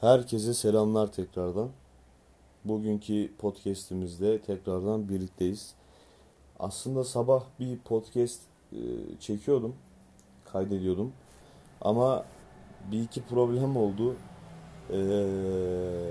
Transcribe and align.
Herkese 0.00 0.54
selamlar 0.54 1.12
tekrardan. 1.12 1.68
Bugünkü 2.64 3.30
podcast'imizde 3.38 4.38
tekrardan 4.42 5.08
birlikteyiz. 5.08 5.74
Aslında 6.58 7.04
sabah 7.04 7.44
bir 7.60 7.78
podcast 7.78 8.40
e, 8.72 8.78
çekiyordum, 9.20 9.74
kaydediyordum. 10.44 11.12
Ama 11.80 12.24
bir 12.92 13.02
iki 13.02 13.22
problem 13.22 13.76
oldu. 13.76 14.16
Ee, 14.90 16.10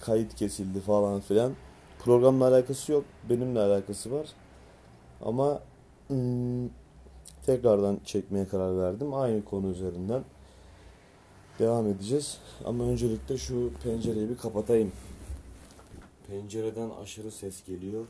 kayıt 0.00 0.34
kesildi 0.34 0.80
falan 0.80 1.20
filan. 1.20 1.52
Programla 1.98 2.48
alakası 2.48 2.92
yok, 2.92 3.04
benimle 3.30 3.60
alakası 3.60 4.12
var. 4.12 4.28
Ama 5.24 5.60
hmm, 6.08 6.68
tekrardan 7.46 8.00
çekmeye 8.04 8.48
karar 8.48 8.78
verdim. 8.78 9.14
Aynı 9.14 9.44
konu 9.44 9.68
üzerinden 9.68 10.24
devam 11.58 11.86
edeceğiz. 11.86 12.38
Ama 12.64 12.84
öncelikle 12.84 13.38
şu 13.38 13.70
pencereyi 13.84 14.28
bir 14.30 14.36
kapatayım. 14.36 14.92
Pencereden 16.26 16.90
aşırı 16.90 17.30
ses 17.30 17.64
geliyor. 17.66 18.06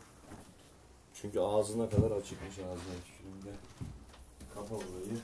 Çünkü 1.15 1.41
ağzına 1.41 1.89
kadar 1.89 2.11
açıkmış 2.11 2.59
ağzına 2.59 2.95
tükürüğünde. 3.05 3.57
Kapa 4.55 4.75
burayı. 4.75 5.19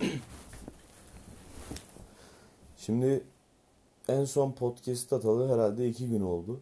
Şimdi 2.78 3.24
en 4.08 4.24
son 4.24 4.52
podcast 4.52 5.12
atalı 5.12 5.54
herhalde 5.54 5.88
iki 5.88 6.08
gün 6.08 6.20
oldu. 6.20 6.60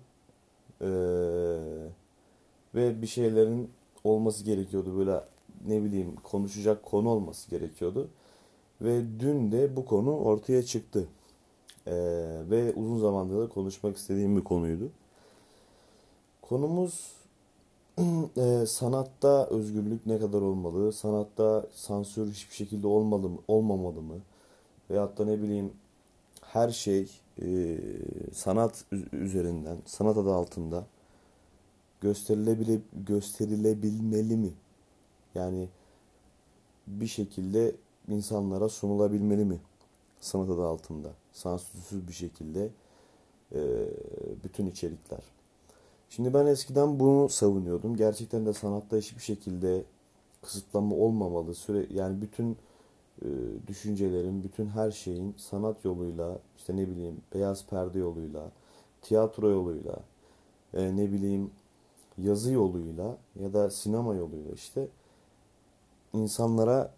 Ee, 0.81 0.87
ve 2.75 3.03
bir 3.03 3.07
şeylerin 3.07 3.71
olması 4.05 4.45
gerekiyordu 4.45 4.99
böyle 4.99 5.32
ne 5.67 5.83
bileyim 5.83 6.17
konuşacak 6.23 6.83
konu 6.83 7.09
olması 7.09 7.51
gerekiyordu. 7.51 8.09
Ve 8.81 9.03
dün 9.21 9.53
de 9.53 9.77
bu 9.77 9.85
konu 9.85 10.17
ortaya 10.17 10.63
çıktı. 10.63 11.09
Ee, 11.87 11.93
ve 12.51 12.73
uzun 12.73 12.99
zamandır 12.99 13.41
da 13.41 13.49
konuşmak 13.49 13.97
istediğim 13.97 14.37
bir 14.37 14.45
konuydu. 14.45 14.91
Konumuz 16.43 17.13
e, 18.37 18.67
sanatta 18.67 19.47
özgürlük 19.47 20.07
ne 20.07 20.19
kadar 20.19 20.41
olmalı? 20.43 20.93
Sanatta 20.93 21.67
sansür 21.75 22.33
hiçbir 22.33 22.55
şekilde 22.55 22.87
olmalı 22.87 23.29
mı, 23.29 23.39
olmamalı 23.49 24.03
mı? 24.03 24.15
Veyahut 24.91 25.19
da 25.19 25.25
ne 25.25 25.43
bileyim 25.43 25.73
her 26.43 26.71
şey 26.71 27.11
e, 27.43 27.79
sanat 28.33 28.85
üzerinden, 29.13 29.77
sanat 29.87 30.17
adı 30.17 30.35
altında 30.35 30.87
gösterilebilir, 32.01 32.81
gösterilebilmeli 32.93 34.37
mi? 34.37 34.51
Yani 35.35 35.69
bir 36.87 37.07
şekilde 37.07 37.75
insanlara 38.09 38.69
sunulabilmeli 38.69 39.45
mi? 39.45 39.59
Sanat 40.21 40.51
adı 40.51 40.67
altında. 40.67 41.09
Sansürsüz 41.33 42.09
bir 42.09 42.13
şekilde 42.13 42.71
e, 43.55 43.61
bütün 44.45 44.67
içerikler. 44.67 45.23
Şimdi 46.11 46.35
ben 46.35 46.47
eskiden 46.47 47.01
bunu 47.01 47.29
savunuyordum. 47.29 47.97
Gerçekten 47.97 48.47
de 48.47 48.53
sanatta 48.53 48.97
hiçbir 48.97 49.23
şekilde 49.23 49.85
kısıtlama 50.43 50.97
olmamalı. 50.97 51.55
Süre 51.55 51.87
yani 51.95 52.21
bütün 52.23 52.57
e, 53.23 53.29
düşüncelerin, 53.67 54.45
bütün 54.45 54.67
her 54.67 54.91
şeyin 54.91 55.35
sanat 55.39 55.85
yoluyla, 55.85 56.39
işte 56.57 56.77
ne 56.77 56.89
bileyim 56.89 57.21
beyaz 57.35 57.67
perde 57.67 57.99
yoluyla, 57.99 58.51
tiyatro 59.03 59.51
yoluyla, 59.51 59.97
e, 60.75 60.97
ne 60.97 61.13
bileyim 61.13 61.51
yazı 62.19 62.53
yoluyla 62.53 63.17
ya 63.41 63.53
da 63.53 63.71
sinema 63.71 64.15
yoluyla 64.15 64.53
işte 64.53 64.89
insanlara 66.13 66.91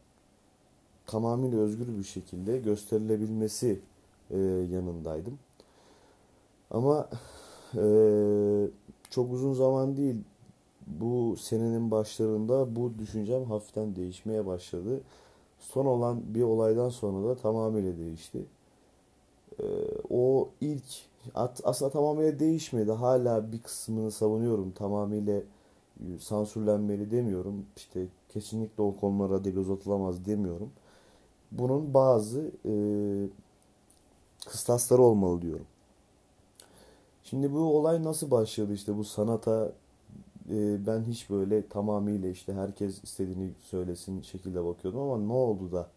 tamamıyla 1.06 1.58
özgür 1.58 1.98
bir 1.98 2.04
şekilde 2.04 2.58
gösterilebilmesi 2.58 3.80
e, 4.30 4.38
yanındaydım. 4.72 5.38
Ama 6.70 7.08
e, 7.74 7.84
çok 9.10 9.32
uzun 9.32 9.52
zaman 9.52 9.96
değil 9.96 10.16
bu 10.86 11.36
senenin 11.36 11.90
başlarında 11.90 12.76
bu 12.76 12.92
düşüncem 12.98 13.44
hafiften 13.44 13.96
değişmeye 13.96 14.46
başladı. 14.46 15.00
Son 15.58 15.86
olan 15.86 16.34
bir 16.34 16.42
olaydan 16.42 16.88
sonra 16.88 17.28
da 17.28 17.34
tamamıyla 17.34 17.98
değişti. 17.98 18.44
E, 19.60 19.64
o 20.10 20.48
ilk 20.60 20.84
aslında 21.64 21.90
tamamıyla 21.90 22.38
değişmedi. 22.38 22.92
Hala 22.92 23.52
bir 23.52 23.62
kısmını 23.62 24.10
savunuyorum. 24.10 24.70
Tamamıyla 24.70 25.40
sansürlenmeli 26.18 27.10
demiyorum. 27.10 27.66
İşte 27.76 28.06
kesinlikle 28.34 28.82
o 28.82 28.96
konulara 28.96 29.44
dil 29.44 29.56
uzatılamaz 29.56 30.26
demiyorum. 30.26 30.70
Bunun 31.52 31.94
bazı 31.94 32.50
e, 32.66 32.74
kıstasları 34.46 35.02
olmalı 35.02 35.42
diyorum. 35.42 35.66
Şimdi 37.24 37.52
bu 37.52 37.58
olay 37.58 38.04
nasıl 38.04 38.30
başladı 38.30 38.72
işte 38.72 38.96
bu 38.96 39.04
sanata 39.04 39.72
e, 40.50 40.86
ben 40.86 41.02
hiç 41.02 41.30
böyle 41.30 41.68
tamamıyla 41.68 42.28
işte 42.28 42.52
herkes 42.52 43.04
istediğini 43.04 43.50
söylesin 43.62 44.22
şekilde 44.22 44.64
bakıyordum 44.64 45.00
ama 45.00 45.18
ne 45.18 45.32
oldu 45.32 45.72
da 45.72 45.88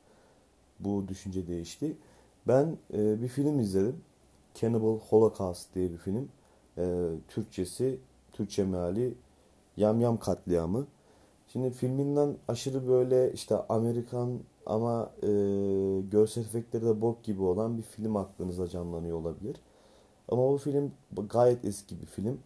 bu 0.79 1.07
düşünce 1.07 1.47
değişti. 1.47 1.97
Ben 2.47 2.77
e, 2.93 3.21
bir 3.21 3.27
film 3.27 3.59
izledim. 3.59 4.01
Cannibal 4.55 4.99
Holocaust 5.09 5.75
diye 5.75 5.91
bir 5.91 5.97
film. 5.97 6.29
E, 6.77 7.07
Türkçesi, 7.27 7.99
Türkçe 8.33 8.63
meali 8.63 9.13
Yam 9.77 10.01
Yam 10.01 10.19
Katliamı. 10.19 10.87
Şimdi 11.47 11.69
filminden 11.71 12.35
aşırı 12.47 12.87
böyle 12.87 13.33
işte 13.33 13.55
Amerikan 13.69 14.39
ama 14.65 15.11
e, 15.23 15.27
görsel 16.11 16.41
efektleri 16.41 16.85
de 16.85 17.01
bok 17.01 17.23
gibi 17.23 17.41
olan 17.41 17.77
bir 17.77 17.83
film 17.83 18.15
aklınıza 18.15 18.67
canlanıyor 18.67 19.17
olabilir. 19.17 19.55
Ama 20.29 20.47
o 20.47 20.57
film 20.57 20.91
gayet 21.29 21.65
eski 21.65 22.01
bir 22.01 22.05
film. 22.05 22.39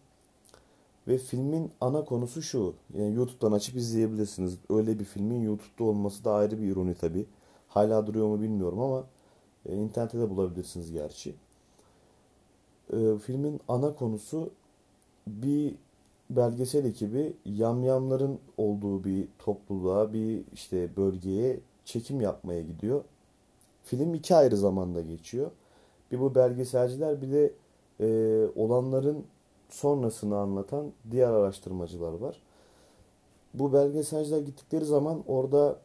Ve 1.08 1.18
filmin 1.18 1.70
ana 1.80 2.04
konusu 2.04 2.42
şu. 2.42 2.74
Yani 2.98 3.14
YouTube'dan 3.14 3.52
açıp 3.52 3.76
izleyebilirsiniz. 3.76 4.58
Öyle 4.70 4.98
bir 4.98 5.04
filmin 5.04 5.40
YouTube'da 5.40 5.84
olması 5.84 6.24
da 6.24 6.34
ayrı 6.34 6.58
bir 6.58 6.66
ironi 6.68 6.94
tabi. 6.94 7.26
Hala 7.68 8.06
duruyor 8.06 8.26
mu 8.26 8.40
bilmiyorum 8.42 8.80
ama 8.80 9.04
e, 9.66 9.76
internette 9.76 10.18
de 10.18 10.30
bulabilirsiniz 10.30 10.92
gerçi. 10.92 11.34
E, 12.92 13.18
filmin 13.18 13.60
ana 13.68 13.94
konusu 13.94 14.50
bir 15.26 15.74
belgesel 16.36 16.84
ekibi 16.84 17.32
yamyamların 17.44 18.38
olduğu 18.56 19.04
bir 19.04 19.28
topluluğa, 19.38 20.12
bir 20.12 20.42
işte 20.52 20.96
bölgeye 20.96 21.60
çekim 21.84 22.20
yapmaya 22.20 22.62
gidiyor. 22.62 23.04
Film 23.84 24.14
iki 24.14 24.34
ayrı 24.34 24.56
zamanda 24.56 25.00
geçiyor. 25.00 25.50
Bir 26.12 26.20
bu 26.20 26.34
belgeselciler 26.34 27.22
bir 27.22 27.32
de 27.32 27.52
e, 28.00 28.46
olanların 28.56 29.24
sonrasını 29.68 30.38
anlatan 30.38 30.86
diğer 31.10 31.28
araştırmacılar 31.28 32.12
var. 32.12 32.42
Bu 33.54 33.72
belgeselciler 33.72 34.40
gittikleri 34.40 34.84
zaman 34.84 35.22
orada 35.26 35.76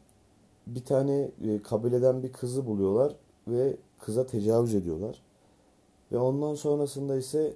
bir 0.67 0.85
tane 0.85 1.31
e, 1.47 1.61
kabileden 1.61 2.23
bir 2.23 2.31
kızı 2.31 2.65
buluyorlar 2.67 3.15
ve 3.47 3.77
kıza 3.99 4.25
tecavüz 4.25 4.75
ediyorlar. 4.75 5.21
Ve 6.11 6.17
ondan 6.17 6.55
sonrasında 6.55 7.15
ise 7.15 7.53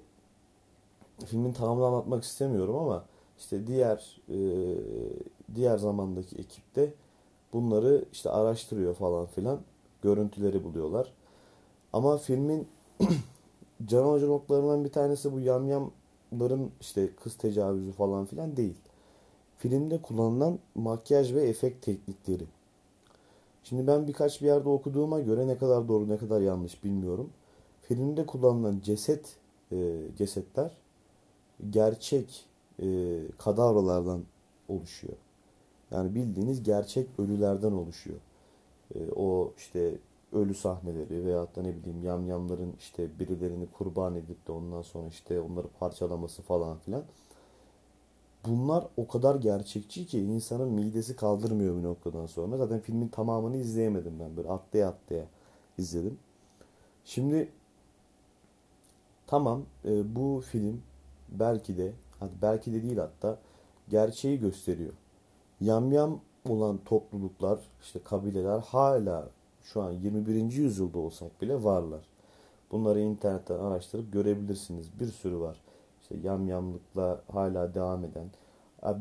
filmin 1.26 1.54
tamamını 1.54 1.86
anlatmak 1.86 2.24
istemiyorum 2.24 2.76
ama 2.76 3.06
işte 3.40 3.68
diğer 3.68 4.22
e, 4.30 4.40
diğer 5.56 5.78
zamandaki 5.78 6.36
ekipte 6.36 6.94
bunları 7.54 8.06
işte 8.12 8.30
araştırıyor 8.30 8.96
falan 8.96 9.26
filan. 9.26 9.60
Görüntüleri 10.02 10.64
buluyorlar. 10.64 11.12
Ama 11.94 12.18
filmin 12.18 12.68
can 13.86 14.04
alıcı 14.04 14.28
noktalarından 14.28 14.86
bir 14.86 14.92
tanesi 14.92 15.34
bu 15.34 15.40
yamyamların 15.40 16.72
işte 16.82 17.10
kız 17.24 17.38
tecavüzü 17.38 17.92
falan 17.92 18.26
filan 18.26 18.58
değil. 18.58 18.76
Filmde 19.58 20.02
kullanılan 20.02 20.60
makyaj 20.76 21.34
ve 21.34 21.42
efekt 21.42 21.86
teknikleri. 21.86 22.44
Şimdi 23.64 23.88
ben 23.88 24.08
birkaç 24.08 24.42
bir 24.42 24.46
yerde 24.46 24.70
okuduğuma 24.70 25.20
göre 25.20 25.48
ne 25.48 25.58
kadar 25.58 25.88
doğru 25.88 26.10
ne 26.10 26.18
kadar 26.18 26.42
yanlış 26.42 26.84
bilmiyorum. 26.84 27.30
Filmde 27.82 28.26
kullanılan 28.26 28.80
ceset 28.84 29.36
e, 29.72 29.98
cesetler 30.18 30.81
gerçek 31.70 32.46
e, 32.82 33.18
kadavralardan 33.38 34.24
oluşuyor. 34.68 35.18
Yani 35.92 36.16
bildiğiniz 36.16 36.64
gerçek 36.64 37.08
ölülerden 37.20 37.72
oluşuyor. 37.72 38.20
E, 38.96 39.12
o 39.16 39.54
işte 39.58 39.98
ölü 40.34 40.54
sahneleri 40.54 41.26
veyahut 41.26 41.56
da 41.56 41.62
ne 41.62 41.76
bileyim 41.76 42.04
yamyamların 42.04 42.74
işte 42.80 43.20
birilerini 43.20 43.68
kurban 43.72 44.16
edip 44.16 44.48
de 44.48 44.52
ondan 44.52 44.82
sonra 44.82 45.08
işte 45.08 45.42
onları 45.42 45.68
parçalaması 45.80 46.42
falan 46.42 46.78
filan. 46.78 47.04
Bunlar 48.46 48.88
o 48.98 49.08
kadar 49.08 49.36
gerçekçi 49.36 50.06
ki 50.06 50.20
insanın 50.20 50.70
midesi 50.70 51.16
kaldırmıyor 51.16 51.78
bir 51.78 51.84
noktadan 51.84 52.26
sonra. 52.26 52.58
Zaten 52.58 52.80
filmin 52.80 53.08
tamamını 53.08 53.58
izleyemedim 53.58 54.20
ben 54.20 54.38
böyle 54.38 54.50
atlaya 54.50 54.88
atlaya 54.88 55.26
izledim. 55.78 56.20
Şimdi 57.06 57.50
tamam 59.28 59.64
e, 59.86 60.16
bu 60.16 60.44
film 60.52 60.82
belki 61.32 61.78
de 61.78 61.92
belki 62.42 62.74
de 62.74 62.84
değil 62.84 62.98
hatta 62.98 63.38
gerçeği 63.90 64.40
gösteriyor. 64.40 64.94
Yamyam 65.62 66.20
olan 66.50 66.80
topluluklar, 66.86 67.60
işte 67.82 68.00
kabileler 68.04 68.60
hala 68.60 69.30
şu 69.64 69.82
an 69.82 69.92
21. 69.92 70.52
yüzyılda 70.52 71.00
olsak 71.00 71.42
bile 71.42 71.64
varlar. 71.64 72.02
Bunları 72.72 73.00
internetten 73.00 73.60
araştırıp 73.60 74.14
görebilirsiniz. 74.14 75.00
Bir 75.00 75.08
sürü 75.08 75.40
var. 75.40 75.62
İşte 76.02 76.16
yamyamlıkla 76.24 77.22
hala 77.32 77.74
devam 77.74 78.04
eden. 78.04 78.28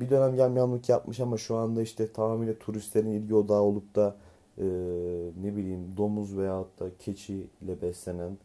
Bir 0.00 0.10
dönem 0.10 0.34
yamyamlık 0.34 0.88
yapmış 0.88 1.20
ama 1.20 1.36
şu 1.36 1.56
anda 1.56 1.82
işte 1.82 2.12
tamamıyla 2.12 2.58
turistlerin 2.58 3.10
ilgi 3.10 3.34
odağı 3.34 3.60
olup 3.60 3.94
da 3.94 4.16
e, 4.58 4.64
ne 5.42 5.56
bileyim 5.56 5.96
domuz 5.96 6.36
veyahut 6.38 6.80
da 6.80 6.86
keçi 6.98 7.46
ile 7.62 7.82
beslenen 7.82 8.38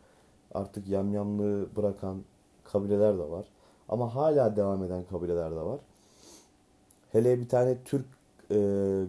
artık 0.53 0.88
yamyamlığı 0.88 1.67
bırakan 1.75 2.17
kabileler 2.63 3.17
de 3.17 3.29
var. 3.29 3.45
Ama 3.89 4.15
hala 4.15 4.55
devam 4.55 4.83
eden 4.83 5.03
kabileler 5.03 5.51
de 5.51 5.55
var. 5.55 5.79
Hele 7.11 7.39
bir 7.39 7.49
tane 7.49 7.77
Türk 7.85 8.05
e, 8.51 8.57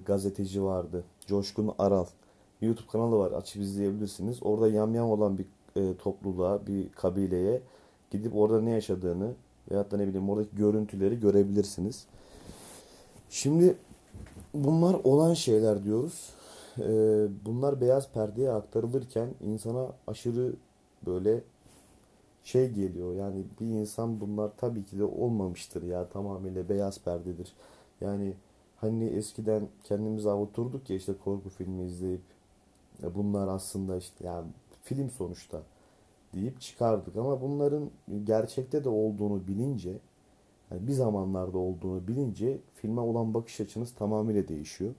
gazeteci 0.06 0.62
vardı. 0.64 1.04
Coşkun 1.26 1.74
Aral. 1.78 2.06
YouTube 2.60 2.86
kanalı 2.92 3.18
var. 3.18 3.32
Açıp 3.32 3.62
izleyebilirsiniz. 3.62 4.38
Orada 4.42 4.68
yamyam 4.68 5.10
olan 5.10 5.38
bir 5.38 5.46
e, 5.76 5.96
topluluğa, 5.96 6.66
bir 6.66 6.92
kabileye 6.92 7.60
gidip 8.10 8.36
orada 8.36 8.60
ne 8.60 8.70
yaşadığını 8.70 9.32
veyahut 9.70 9.90
da 9.90 9.96
ne 9.96 10.06
bileyim 10.06 10.30
oradaki 10.30 10.56
görüntüleri 10.56 11.20
görebilirsiniz. 11.20 12.06
Şimdi 13.30 13.76
bunlar 14.54 14.96
olan 15.04 15.34
şeyler 15.34 15.84
diyoruz. 15.84 16.30
E, 16.78 16.84
bunlar 17.46 17.80
beyaz 17.80 18.10
perdeye 18.12 18.50
aktarılırken 18.50 19.28
insana 19.40 19.86
aşırı 20.06 20.52
böyle 21.06 21.40
şey 22.46 22.70
geliyor. 22.70 23.14
Yani 23.14 23.44
bir 23.60 23.66
insan 23.66 24.20
bunlar 24.20 24.50
tabii 24.56 24.84
ki 24.84 24.98
de 24.98 25.04
olmamıştır 25.04 25.82
ya 25.82 26.08
tamamıyla 26.08 26.68
beyaz 26.68 27.00
perdedir. 27.00 27.52
Yani 28.00 28.34
hani 28.76 29.04
eskiden 29.04 29.68
kendimizi 29.84 30.30
avuturduk 30.30 30.90
ya 30.90 30.96
işte 30.96 31.12
korku 31.24 31.48
filmi 31.48 31.84
izleyip 31.84 32.20
bunlar 33.02 33.48
aslında 33.48 33.96
işte 33.96 34.26
yani 34.26 34.46
film 34.82 35.10
sonuçta 35.10 35.62
deyip 36.34 36.60
çıkardık 36.60 37.16
ama 37.16 37.40
bunların 37.40 37.90
gerçekte 38.24 38.84
de 38.84 38.88
olduğunu 38.88 39.46
bilince 39.48 39.98
yani 40.70 40.86
bir 40.86 40.92
zamanlarda 40.92 41.58
olduğunu 41.58 42.08
bilince 42.08 42.58
filme 42.74 43.00
olan 43.00 43.34
bakış 43.34 43.60
açınız 43.60 43.94
tamamıyla 43.94 44.48
değişiyor. 44.48 44.94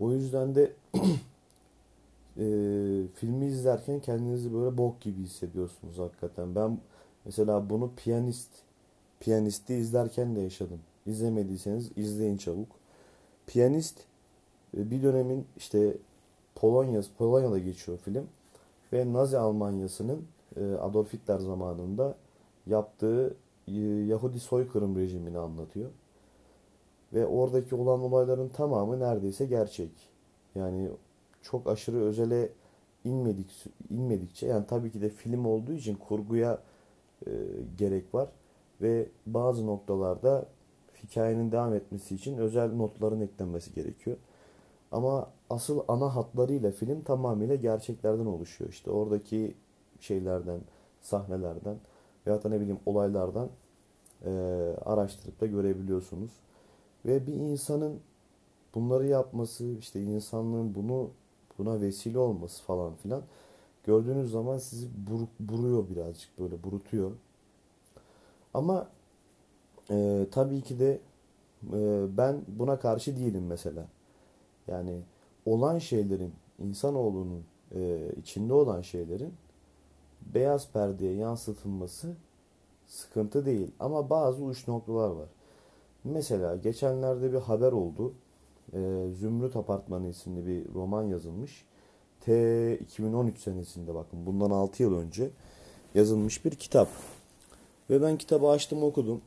O 0.00 0.12
yüzden 0.12 0.54
de 0.54 0.72
e, 2.38 2.44
filmi 3.14 3.46
izlerken 3.46 4.00
kendinizi 4.00 4.54
böyle 4.54 4.78
bok 4.78 5.00
gibi 5.00 5.22
hissediyorsunuz 5.22 5.98
hakikaten. 5.98 6.54
Ben 6.54 6.78
mesela 7.24 7.70
bunu 7.70 7.90
piyanist 7.96 8.50
piyanisti 9.20 9.74
izlerken 9.74 10.36
de 10.36 10.40
yaşadım. 10.40 10.80
İzlemediyseniz 11.06 11.90
izleyin 11.96 12.36
çabuk. 12.36 12.68
Piyanist 13.46 13.98
e, 14.76 14.90
bir 14.90 15.02
dönemin 15.02 15.46
işte 15.56 15.96
Polonya 16.54 17.02
Polonya'da 17.18 17.58
geçiyor 17.58 17.98
film 17.98 18.26
ve 18.92 19.12
Nazi 19.12 19.38
Almanyası'nın 19.38 20.24
e, 20.56 20.74
Adolf 20.74 21.12
Hitler 21.12 21.38
zamanında 21.38 22.14
yaptığı 22.66 23.34
e, 23.68 23.72
Yahudi 23.80 24.40
soykırım 24.40 24.96
rejimini 24.96 25.38
anlatıyor. 25.38 25.90
Ve 27.12 27.26
oradaki 27.26 27.74
olan 27.74 28.00
olayların 28.00 28.48
tamamı 28.48 29.00
neredeyse 29.00 29.46
gerçek. 29.46 29.90
Yani 30.54 30.90
çok 31.42 31.66
aşırı 31.66 31.96
özele 31.96 32.52
inmedik 33.04 33.64
inmedikçe 33.90 34.46
yani 34.46 34.66
tabii 34.66 34.92
ki 34.92 35.00
de 35.00 35.08
film 35.08 35.44
olduğu 35.44 35.72
için 35.72 35.94
kurguya 35.94 36.58
e, 37.26 37.30
gerek 37.78 38.14
var 38.14 38.28
ve 38.80 39.08
bazı 39.26 39.66
noktalarda 39.66 40.46
hikayenin 41.02 41.52
devam 41.52 41.74
etmesi 41.74 42.14
için 42.14 42.38
özel 42.38 42.72
notların 42.72 43.20
eklenmesi 43.20 43.74
gerekiyor. 43.74 44.16
Ama 44.92 45.30
asıl 45.50 45.80
ana 45.88 46.16
hatlarıyla 46.16 46.70
film 46.70 47.02
tamamıyla 47.02 47.54
gerçeklerden 47.54 48.26
oluşuyor. 48.26 48.70
İşte 48.70 48.90
oradaki 48.90 49.54
şeylerden, 50.00 50.60
sahnelerden 51.00 51.76
veya 52.26 52.42
da 52.42 52.48
ne 52.48 52.60
bileyim 52.60 52.80
olaylardan 52.86 53.48
e, 54.24 54.30
araştırıp 54.84 55.40
da 55.40 55.46
görebiliyorsunuz. 55.46 56.30
Ve 57.06 57.26
bir 57.26 57.34
insanın 57.34 58.00
bunları 58.74 59.06
yapması, 59.06 59.64
işte 59.64 60.00
insanlığın 60.02 60.74
bunu 60.74 61.10
buna 61.58 61.80
vesile 61.80 62.18
olması 62.18 62.62
falan 62.62 62.94
filan 62.94 63.22
gördüğünüz 63.84 64.30
zaman 64.30 64.58
sizi 64.58 64.88
bur, 65.10 65.20
buruyor 65.40 65.88
birazcık 65.90 66.38
böyle 66.38 66.62
burutuyor. 66.62 67.12
Ama 68.54 68.88
e, 69.90 70.26
tabii 70.30 70.60
ki 70.60 70.78
de 70.78 71.00
e, 71.72 72.06
ben 72.16 72.40
buna 72.48 72.78
karşı 72.78 73.16
değilim 73.16 73.46
mesela. 73.46 73.86
Yani 74.66 75.00
olan 75.46 75.78
şeylerin, 75.78 76.32
insanoğlunun 76.58 77.44
e, 77.74 78.12
içinde 78.16 78.52
olan 78.52 78.82
şeylerin 78.82 79.34
beyaz 80.34 80.72
perdeye 80.72 81.14
yansıtılması 81.14 82.16
sıkıntı 82.86 83.46
değil. 83.46 83.70
Ama 83.80 84.10
bazı 84.10 84.44
uç 84.44 84.68
noktalar 84.68 85.10
var. 85.10 85.28
Mesela 86.04 86.56
geçenlerde 86.56 87.32
bir 87.32 87.38
haber 87.38 87.72
oldu. 87.72 88.14
E, 88.72 88.78
Zümrüt 89.20 89.56
Apartmanı 89.56 90.08
isimli 90.08 90.46
bir 90.46 90.74
roman 90.74 91.02
yazılmış. 91.02 91.64
T 92.20 92.78
2013 92.78 93.38
senesinde 93.38 93.94
bakın 93.94 94.26
bundan 94.26 94.50
6 94.50 94.82
yıl 94.82 94.96
önce 94.96 95.30
yazılmış 95.94 96.44
bir 96.44 96.50
kitap. 96.50 96.88
Ve 97.90 98.02
ben 98.02 98.18
kitabı 98.18 98.48
açtım 98.48 98.82
okudum. 98.82 99.20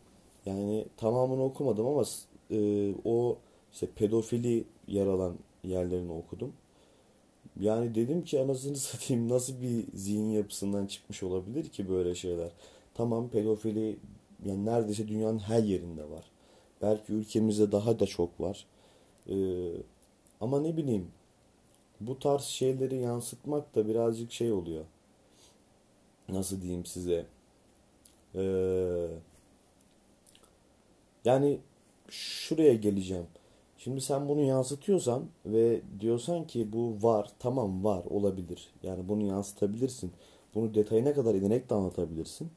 Yani 0.45 0.85
tamamını 0.97 1.43
okumadım 1.43 1.87
ama 1.87 2.03
e, 2.51 2.93
o 3.05 3.37
işte 3.73 3.87
pedofili 3.95 4.63
yer 4.87 5.07
alan 5.07 5.35
yerlerini 5.63 6.11
okudum. 6.11 6.53
Yani 7.59 7.95
dedim 7.95 8.23
ki 8.23 8.39
anasını 8.39 8.75
satayım 8.77 9.29
nasıl 9.29 9.61
bir 9.61 9.85
zihin 9.93 10.29
yapısından 10.29 10.85
çıkmış 10.85 11.23
olabilir 11.23 11.69
ki 11.69 11.89
böyle 11.89 12.15
şeyler. 12.15 12.51
Tamam 12.93 13.29
pedofili 13.29 13.97
yani 14.45 14.65
neredeyse 14.65 15.07
dünyanın 15.07 15.39
her 15.39 15.63
yerinde 15.63 16.09
var. 16.09 16.25
Belki 16.81 17.13
ülkemizde 17.13 17.71
daha 17.71 17.99
da 17.99 18.05
çok 18.05 18.41
var. 18.41 18.65
Ee, 19.29 19.35
ama 20.41 20.61
ne 20.61 20.77
bileyim 20.77 21.11
bu 22.01 22.19
tarz 22.19 22.43
şeyleri 22.43 22.95
yansıtmak 22.95 23.75
da 23.75 23.87
birazcık 23.87 24.31
şey 24.31 24.51
oluyor. 24.51 24.85
Nasıl 26.29 26.61
diyeyim 26.61 26.85
size? 26.85 27.25
Ee, 28.35 29.07
yani 31.25 31.59
şuraya 32.09 32.73
geleceğim. 32.73 33.27
Şimdi 33.77 34.01
sen 34.01 34.29
bunu 34.29 34.41
yansıtıyorsan 34.41 35.25
ve 35.45 35.81
diyorsan 35.99 36.47
ki 36.47 36.73
bu 36.73 36.97
var, 37.03 37.29
tamam 37.39 37.83
var, 37.83 38.03
olabilir. 38.09 38.69
Yani 38.83 39.09
bunu 39.09 39.23
yansıtabilirsin. 39.23 40.11
Bunu 40.55 40.73
detayına 40.75 41.13
kadar 41.13 41.35
inerek 41.35 41.69
de 41.69 41.75
anlatabilirsin. 41.75 42.51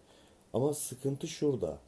Ama 0.53 0.75
sıkıntı 0.75 1.29
şurada. 1.29 1.79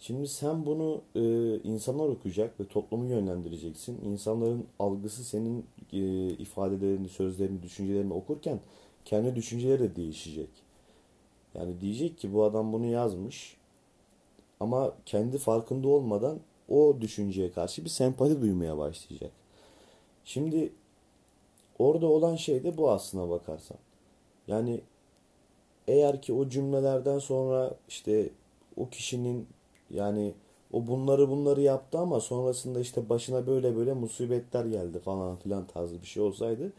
Şimdi 0.00 0.28
sen 0.28 0.66
bunu 0.66 1.02
e, 1.14 1.20
insanlar 1.64 2.08
okuyacak 2.08 2.60
ve 2.60 2.64
toplumu 2.68 3.10
yönlendireceksin. 3.10 4.04
İnsanların 4.04 4.66
algısı 4.78 5.24
senin 5.24 5.66
e, 5.92 6.28
ifadelerini, 6.28 7.08
sözlerini, 7.08 7.62
düşüncelerini 7.62 8.12
okurken 8.12 8.60
kendi 9.04 9.36
düşünceleri 9.36 9.80
de 9.80 9.96
değişecek. 9.96 10.48
Yani 11.54 11.80
diyecek 11.80 12.18
ki 12.18 12.34
bu 12.34 12.44
adam 12.44 12.72
bunu 12.72 12.86
yazmış 12.86 13.56
ama 14.60 14.94
kendi 15.06 15.38
farkında 15.38 15.88
olmadan 15.88 16.38
o 16.68 16.96
düşünceye 17.00 17.50
karşı 17.52 17.84
bir 17.84 17.90
sempati 17.90 18.40
duymaya 18.40 18.78
başlayacak. 18.78 19.32
Şimdi 20.24 20.72
orada 21.78 22.06
olan 22.06 22.36
şey 22.36 22.64
de 22.64 22.76
bu 22.76 22.90
aslına 22.90 23.30
bakarsan. 23.30 23.78
Yani 24.48 24.80
eğer 25.88 26.22
ki 26.22 26.32
o 26.32 26.48
cümlelerden 26.48 27.18
sonra 27.18 27.74
işte 27.88 28.30
o 28.76 28.88
kişinin 28.88 29.46
yani 29.90 30.34
o 30.72 30.86
bunları 30.86 31.30
bunları 31.30 31.60
yaptı 31.60 31.98
ama 31.98 32.20
sonrasında 32.20 32.80
işte 32.80 33.08
başına 33.08 33.46
böyle 33.46 33.76
böyle 33.76 33.92
musibetler 33.92 34.64
geldi 34.64 34.98
falan 34.98 35.36
filan 35.36 35.66
tarzı 35.66 36.02
bir 36.02 36.06
şey 36.06 36.22
olsaydı 36.22 36.72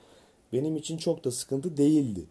benim 0.54 0.76
için 0.76 0.98
çok 0.98 1.24
da 1.24 1.32
sıkıntı 1.32 1.78
değildi. 1.78 2.26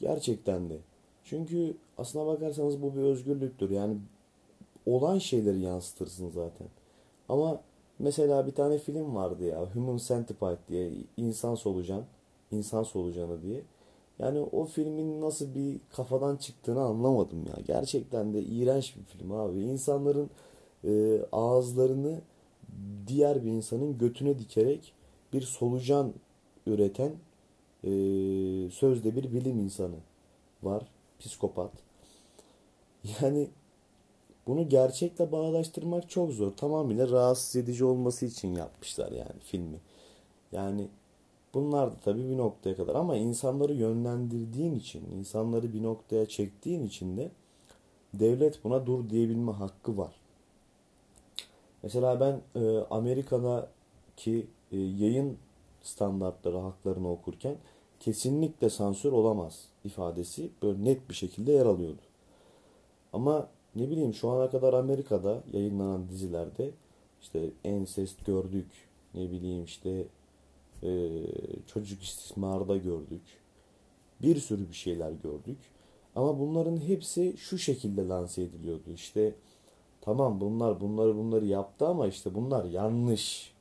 Gerçekten 0.00 0.70
de. 0.70 0.78
Çünkü 1.24 1.74
aslına 1.98 2.26
bakarsanız 2.26 2.82
bu 2.82 2.96
bir 2.96 3.02
özgürlüktür. 3.02 3.70
Yani 3.70 3.96
olan 4.86 5.18
şeyleri 5.18 5.60
yansıtırsın 5.60 6.30
zaten. 6.30 6.66
Ama 7.28 7.60
mesela 7.98 8.46
bir 8.46 8.52
tane 8.54 8.78
film 8.78 9.14
vardı 9.14 9.44
ya 9.44 9.74
Human 9.74 9.96
Centipede 9.96 10.58
diye 10.68 10.90
insan 11.16 11.54
solucan, 11.54 12.04
insan 12.52 12.82
solucanı 12.82 13.42
diye. 13.42 13.62
Yani 14.18 14.40
o 14.40 14.64
filmin 14.64 15.20
nasıl 15.20 15.54
bir 15.54 15.80
kafadan 15.92 16.36
çıktığını 16.36 16.80
anlamadım 16.80 17.46
ya. 17.46 17.54
Gerçekten 17.66 18.34
de 18.34 18.42
iğrenç 18.42 18.96
bir 18.96 19.02
film 19.04 19.32
abi. 19.32 19.60
İnsanların 19.60 20.30
e, 20.84 21.20
ağızlarını 21.32 22.20
diğer 23.06 23.44
bir 23.44 23.50
insanın 23.50 23.98
götüne 23.98 24.38
dikerek 24.38 24.92
bir 25.32 25.42
solucan 25.42 26.12
üreten 26.66 27.12
e, 27.84 27.90
sözde 28.70 29.16
bir 29.16 29.32
bilim 29.32 29.58
insanı 29.58 29.96
var. 30.62 30.86
Psikopat. 31.20 31.70
Yani 33.22 33.48
bunu 34.46 34.68
gerçekle 34.68 35.32
bağdaştırmak 35.32 36.10
çok 36.10 36.32
zor. 36.32 36.52
Tamamıyla 36.56 37.10
rahatsız 37.10 37.56
edici 37.56 37.84
olması 37.84 38.26
için 38.26 38.54
yapmışlar 38.54 39.12
yani 39.12 39.40
filmi. 39.44 39.80
Yani 40.52 40.88
bunlar 41.56 41.92
da 41.92 41.96
tabii 42.04 42.30
bir 42.30 42.36
noktaya 42.36 42.76
kadar 42.76 42.94
ama 42.94 43.16
insanları 43.16 43.72
yönlendirdiğin 43.72 44.74
için, 44.74 45.04
insanları 45.18 45.72
bir 45.72 45.82
noktaya 45.82 46.26
çektiğin 46.26 46.84
için 46.84 47.16
de 47.16 47.30
devlet 48.14 48.64
buna 48.64 48.86
dur 48.86 49.10
diyebilme 49.10 49.52
hakkı 49.52 49.98
var. 49.98 50.14
Mesela 51.82 52.20
ben 52.20 52.60
e, 52.60 52.78
Amerika'daki 52.90 54.46
e, 54.72 54.76
yayın 54.78 55.36
standartları 55.82 56.58
haklarını 56.58 57.10
okurken 57.10 57.56
kesinlikle 58.00 58.70
sansür 58.70 59.12
olamaz 59.12 59.64
ifadesi 59.84 60.50
böyle 60.62 60.84
net 60.84 61.08
bir 61.08 61.14
şekilde 61.14 61.52
yer 61.52 61.66
alıyordu. 61.66 62.02
Ama 63.12 63.48
ne 63.76 63.90
bileyim 63.90 64.14
şu 64.14 64.30
ana 64.30 64.50
kadar 64.50 64.74
Amerika'da 64.74 65.42
yayınlanan 65.52 66.08
dizilerde 66.08 66.70
işte 67.22 67.50
ensest 67.64 68.26
gördük. 68.26 68.66
Ne 69.14 69.30
bileyim 69.30 69.64
işte 69.64 70.04
e, 70.82 71.22
çocuk 71.66 72.02
istismarda 72.02 72.76
gördük. 72.76 73.22
Bir 74.22 74.36
sürü 74.36 74.68
bir 74.68 74.74
şeyler 74.74 75.10
gördük. 75.10 75.58
Ama 76.16 76.38
bunların 76.38 76.76
hepsi 76.76 77.34
şu 77.36 77.58
şekilde 77.58 78.08
lanse 78.08 78.42
ediliyordu. 78.42 78.90
İşte 78.94 79.34
tamam 80.00 80.40
bunlar 80.40 80.80
bunları 80.80 81.16
bunları 81.16 81.46
yaptı 81.46 81.86
ama 81.86 82.06
işte 82.06 82.34
bunlar 82.34 82.64
yanlış 82.64 83.52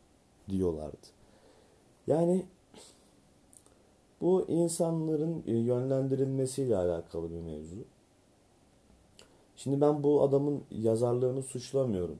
diyorlardı. 0.49 1.07
Yani 2.07 2.45
bu 4.21 4.45
insanların 4.47 5.43
e, 5.47 5.51
yönlendirilmesiyle 5.51 6.77
alakalı 6.77 7.31
bir 7.31 7.39
mevzu. 7.39 7.85
Şimdi 9.55 9.81
ben 9.81 10.03
bu 10.03 10.23
adamın 10.23 10.63
yazarlığını 10.71 11.43
suçlamıyorum. 11.43 12.17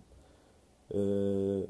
Ee, 0.94 1.68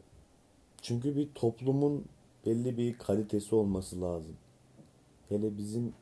çünkü 0.82 1.16
bir 1.16 1.30
toplumun 1.36 2.06
belli 2.46 2.78
bir 2.78 2.98
kalitesi 2.98 3.56
olması 3.56 4.02
lazım. 4.02 4.38
Hele 5.30 5.58
bizim 5.58 5.94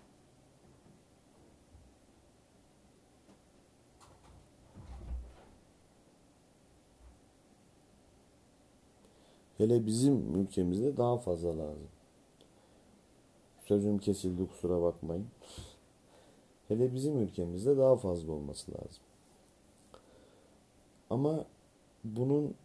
hele 9.58 9.86
bizim 9.86 10.36
ülkemizde 10.36 10.98
daha 10.98 11.18
fazla 11.18 11.58
lazım. 11.58 11.88
Sözüm 13.66 13.98
kesildi 13.98 14.48
kusura 14.48 14.82
bakmayın. 14.82 15.28
Hele 16.68 16.94
bizim 16.94 17.20
ülkemizde 17.20 17.78
daha 17.78 17.96
fazla 17.96 18.32
olması 18.32 18.72
lazım. 18.72 19.04
Ama 21.10 21.46
bunun 22.04 22.56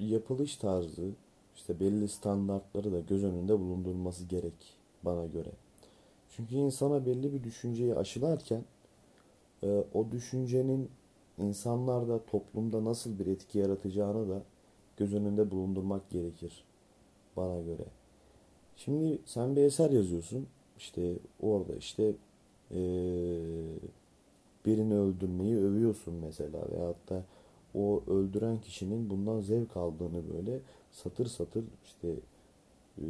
yapılış 0.00 0.56
tarzı, 0.56 1.10
işte 1.56 1.80
belli 1.80 2.08
standartları 2.08 2.92
da 2.92 3.00
göz 3.00 3.24
önünde 3.24 3.60
bulundurulması 3.60 4.24
gerek 4.24 4.78
bana 5.02 5.26
göre. 5.26 5.50
Çünkü 6.30 6.54
insana 6.54 7.06
belli 7.06 7.32
bir 7.32 7.44
düşünceyi 7.44 7.94
aşılarken 7.94 8.64
e, 9.62 9.84
o 9.94 10.10
düşüncenin 10.12 10.90
insanlarda, 11.38 12.24
toplumda 12.24 12.84
nasıl 12.84 13.18
bir 13.18 13.26
etki 13.26 13.58
yaratacağını 13.58 14.28
da 14.28 14.42
göz 14.96 15.14
önünde 15.14 15.50
bulundurmak 15.50 16.10
gerekir 16.10 16.64
bana 17.36 17.60
göre. 17.60 17.84
Şimdi 18.76 19.18
sen 19.24 19.56
bir 19.56 19.62
eser 19.62 19.90
yazıyorsun. 19.90 20.46
İşte 20.78 21.18
orada 21.40 21.74
işte 21.74 22.12
e, 22.70 22.80
birini 24.66 24.94
öldürmeyi 24.94 25.56
övüyorsun 25.56 26.14
mesela 26.14 26.70
veyahut 26.72 27.08
da 27.10 27.24
o 27.74 28.02
öldüren 28.06 28.60
kişinin 28.60 29.10
bundan 29.10 29.40
zevk 29.40 29.76
aldığını 29.76 30.22
böyle 30.34 30.60
satır 30.90 31.26
satır 31.26 31.64
işte 31.84 32.08
e, 32.98 33.04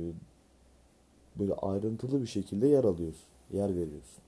böyle 1.39 1.55
ayrıntılı 1.55 2.23
bir 2.23 2.27
şekilde 2.27 2.67
yer 2.67 2.85
alıyorsun, 2.85 3.27
yer 3.53 3.69
veriyorsun. 3.69 4.23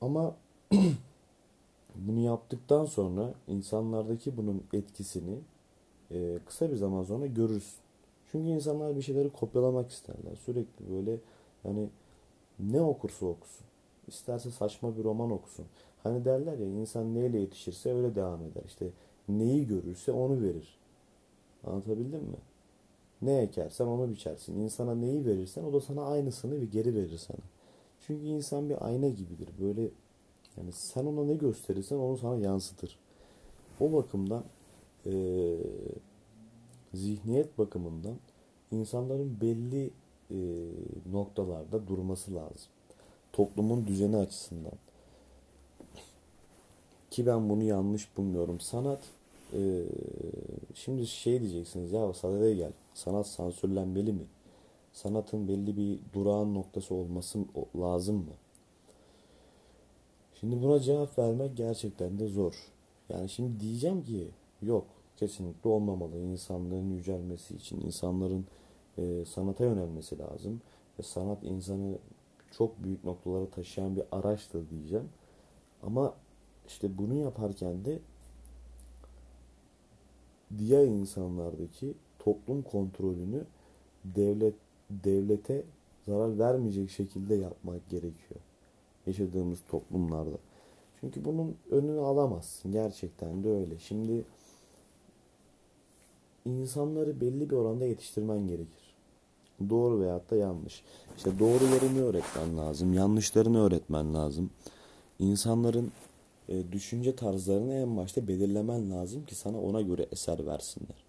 Ama 0.00 0.36
bunu 1.94 2.20
yaptıktan 2.20 2.84
sonra 2.84 3.34
insanlardaki 3.48 4.36
bunun 4.36 4.62
etkisini 4.72 5.38
e, 6.10 6.38
kısa 6.46 6.70
bir 6.70 6.76
zaman 6.76 7.04
sonra 7.04 7.26
görürsün. 7.26 7.84
Çünkü 8.32 8.48
insanlar 8.48 8.96
bir 8.96 9.02
şeyleri 9.02 9.30
kopyalamak 9.30 9.90
isterler. 9.90 10.36
Sürekli 10.44 10.90
böyle 10.94 11.16
yani 11.64 11.88
ne 12.58 12.82
okursa 12.82 13.26
okusun. 13.26 13.66
İsterse 14.08 14.50
saçma 14.50 14.96
bir 14.96 15.04
roman 15.04 15.30
okusun. 15.30 15.66
Hani 16.04 16.24
derler 16.24 16.58
ya 16.58 16.66
insan 16.66 17.14
neyle 17.14 17.38
yetişirse 17.38 17.94
öyle 17.94 18.14
devam 18.14 18.42
eder. 18.42 18.62
İşte 18.66 18.86
neyi 19.28 19.66
görürse 19.66 20.12
onu 20.12 20.42
verir. 20.42 20.78
Anlatabildim 21.66 22.20
mi? 22.20 22.36
Ne 23.22 23.38
ekersen 23.38 23.86
onu 23.86 24.10
biçersin. 24.10 24.60
İnsana 24.60 24.94
neyi 24.94 25.26
verirsen 25.26 25.64
o 25.64 25.72
da 25.72 25.80
sana 25.80 26.02
aynısını 26.02 26.60
bir 26.60 26.70
geri 26.70 26.94
verir 26.94 27.18
sana. 27.18 27.40
Çünkü 28.06 28.26
insan 28.26 28.68
bir 28.68 28.86
ayna 28.86 29.08
gibidir. 29.08 29.48
Böyle 29.60 29.82
yani 30.56 30.72
sen 30.72 31.06
ona 31.06 31.24
ne 31.24 31.34
gösterirsen 31.34 31.96
onu 31.96 32.18
sana 32.18 32.36
yansıtır. 32.36 32.98
O 33.80 33.92
bakımdan 33.92 34.44
e, 35.06 35.12
zihniyet 36.94 37.58
bakımından 37.58 38.16
insanların 38.70 39.40
belli 39.40 39.90
e, 40.30 40.38
noktalarda 41.12 41.88
durması 41.88 42.34
lazım. 42.34 42.68
Toplumun 43.32 43.86
düzeni 43.86 44.16
açısından. 44.16 44.72
Ki 47.14 47.26
ben 47.26 47.48
bunu 47.48 47.62
yanlış 47.62 48.16
bulmuyorum. 48.16 48.60
Sanat 48.60 49.00
e, 49.52 49.82
şimdi 50.74 51.06
şey 51.06 51.40
diyeceksiniz 51.40 51.92
ya 51.92 52.12
sadede 52.12 52.54
gel. 52.54 52.72
Sanat 52.94 53.26
sansürlenmeli 53.26 54.12
mi? 54.12 54.24
Sanatın 54.92 55.48
belli 55.48 55.76
bir 55.76 55.98
durağan 56.12 56.54
noktası 56.54 56.94
olması 56.94 57.38
lazım 57.76 58.16
mı? 58.16 58.32
Şimdi 60.40 60.62
buna 60.62 60.80
cevap 60.80 61.18
vermek 61.18 61.56
gerçekten 61.56 62.18
de 62.18 62.26
zor. 62.26 62.54
Yani 63.08 63.28
şimdi 63.28 63.60
diyeceğim 63.60 64.04
ki 64.04 64.28
yok 64.62 64.86
kesinlikle 65.16 65.70
olmamalı. 65.70 66.18
İnsanlığın 66.18 66.90
yücelmesi 66.90 67.54
için 67.54 67.80
insanların 67.80 68.46
e, 68.98 69.24
sanata 69.24 69.64
yönelmesi 69.64 70.18
lazım. 70.18 70.60
Ve 70.98 71.02
sanat 71.02 71.44
insanı 71.44 71.98
çok 72.50 72.84
büyük 72.84 73.04
noktalara 73.04 73.46
taşıyan 73.46 73.96
bir 73.96 74.04
araçtır 74.12 74.70
diyeceğim. 74.70 75.08
Ama 75.82 76.14
işte 76.68 76.98
bunu 76.98 77.14
yaparken 77.14 77.84
de 77.84 77.98
diğer 80.58 80.86
insanlardaki 80.86 81.94
toplum 82.18 82.62
kontrolünü 82.62 83.44
devlet 84.04 84.54
devlete 84.90 85.64
zarar 86.06 86.38
vermeyecek 86.38 86.90
şekilde 86.90 87.34
yapmak 87.34 87.88
gerekiyor. 87.90 88.40
Yaşadığımız 89.06 89.58
toplumlarda. 89.70 90.36
Çünkü 91.00 91.24
bunun 91.24 91.56
önünü 91.70 92.00
alamazsın. 92.00 92.72
Gerçekten 92.72 93.44
de 93.44 93.50
öyle. 93.50 93.78
Şimdi 93.78 94.24
insanları 96.44 97.20
belli 97.20 97.50
bir 97.50 97.56
oranda 97.56 97.84
yetiştirmen 97.84 98.46
gerekir. 98.46 98.94
Doğru 99.70 100.00
veyahut 100.00 100.30
da 100.30 100.36
yanlış. 100.36 100.82
İşte 101.16 101.38
doğrularını 101.38 102.04
öğretmen 102.04 102.56
lazım. 102.56 102.94
Yanlışlarını 102.94 103.66
öğretmen 103.66 104.14
lazım. 104.14 104.50
İnsanların 105.18 105.92
e, 106.48 106.72
düşünce 106.72 107.16
tarzlarını 107.16 107.74
en 107.74 107.96
başta 107.96 108.28
belirlemen 108.28 108.90
lazım 108.90 109.24
ki 109.26 109.34
sana 109.34 109.60
ona 109.60 109.80
göre 109.80 110.06
eser 110.12 110.46
versinler. 110.46 111.04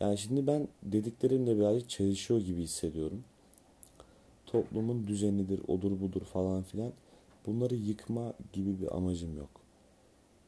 Yani 0.00 0.18
şimdi 0.18 0.46
ben 0.46 0.68
dediklerimle 0.82 1.56
birazcık 1.58 1.90
çalışıyor 1.90 2.40
gibi 2.40 2.62
hissediyorum. 2.62 3.24
Toplumun 4.46 5.06
düzenidir, 5.06 5.60
odur 5.68 6.00
budur 6.00 6.20
falan 6.20 6.62
filan. 6.62 6.92
Bunları 7.46 7.74
yıkma 7.74 8.32
gibi 8.52 8.80
bir 8.80 8.96
amacım 8.96 9.36
yok. 9.36 9.50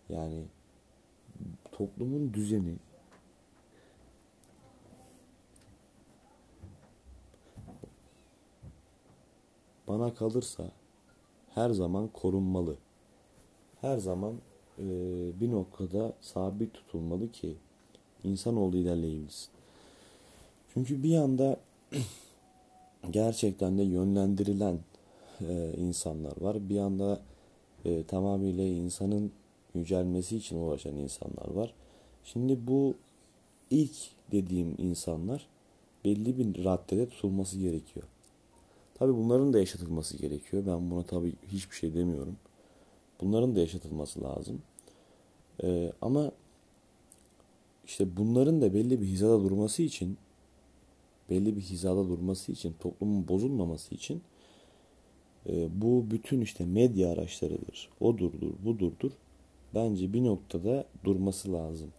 Yani 0.09 0.43
toplumun 1.73 2.35
düzeni, 2.35 2.77
bana 9.89 10.15
kalırsa 10.15 10.71
her 11.55 11.71
zaman 11.71 12.09
korunmalı. 12.09 12.77
Her 13.81 13.99
zaman 13.99 14.35
e, 14.79 14.85
bir 15.41 15.51
noktada 15.51 16.13
sabit 16.21 16.75
tutulmalı 16.75 17.33
ki 17.33 17.57
insanoğlu 18.25 18.77
ilerleyebilsin. 18.77 19.49
Çünkü 20.75 21.03
bir 21.03 21.09
yanda 21.09 21.57
gerçekten 23.11 23.79
de 23.79 23.83
yönlendirilen 23.83 24.79
e, 25.49 25.73
insanlar 25.79 26.33
var. 26.41 26.69
Bir 26.69 26.75
yanda 26.75 27.21
e, 27.85 28.05
tamamıyla 28.05 28.65
insanın 28.65 29.33
yücelmesi 29.75 30.37
için 30.37 30.57
uğraşan 30.57 30.97
insanlar 30.97 31.51
var. 31.51 31.75
Şimdi 32.25 32.67
bu 32.67 32.95
ilk 33.71 33.97
dediğim 34.33 34.75
insanlar 34.79 35.47
belli 36.05 36.39
bir 36.39 36.65
raddede 36.65 37.09
tutulması 37.09 37.59
gerekiyor. 37.59 38.07
Tabi 38.95 39.15
bunların 39.15 39.53
da 39.53 39.59
yaşatılması 39.59 40.17
gerekiyor. 40.17 40.63
Ben 40.67 40.91
buna 40.91 41.03
tabi 41.03 41.33
hiçbir 41.49 41.77
şey 41.77 41.95
demiyorum. 41.95 42.37
Bunların 43.21 43.57
da 43.57 43.61
yaşatılması 43.61 44.23
lazım. 44.23 44.63
Ee, 45.63 45.93
ama 46.03 46.33
işte 47.87 48.17
bunların 48.17 48.61
da 48.61 48.75
belli 48.75 49.01
bir 49.01 49.07
hizada 49.07 49.43
durması 49.43 49.83
için 49.83 50.19
belli 51.31 51.57
bir 51.57 51.61
hizada 51.61 52.09
durması 52.09 52.53
için 52.53 52.75
toplumun 52.81 53.29
bozulmaması 53.29 53.95
için 53.95 54.23
e, 55.49 55.81
bu 55.81 56.07
bütün 56.11 56.41
işte 56.41 56.65
medya 56.65 57.13
araçlarıdır. 57.13 57.89
Odurdur, 58.01 58.53
budurdur. 58.65 59.11
Bence 59.75 60.13
bir 60.13 60.25
noktada 60.25 60.85
durması 61.05 61.53
lazım. 61.53 61.91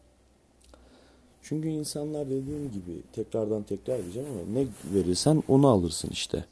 Çünkü 1.42 1.70
insanlar 1.70 2.26
dediğim 2.26 2.72
gibi 2.72 3.02
tekrardan 3.14 3.64
tekrar 3.64 4.00
edeceğim 4.00 4.30
ama 4.30 4.60
ne 4.60 4.68
verirsen 4.94 5.44
onu 5.48 5.68
alırsın 5.68 6.10
işte. 6.10 6.46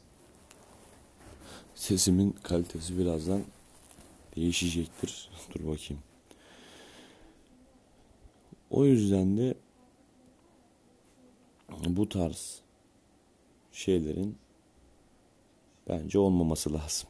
Sesimin 1.74 2.34
kalitesi 2.42 2.98
birazdan 2.98 3.42
değişecektir. 4.36 5.30
Dur 5.54 5.66
bakayım. 5.66 6.02
O 8.70 8.84
yüzden 8.84 9.36
de 9.36 9.54
bu 11.86 12.08
tarz 12.08 12.60
şeylerin 13.72 14.36
bence 15.88 16.18
olmaması 16.18 16.72
lazım. 16.72 17.08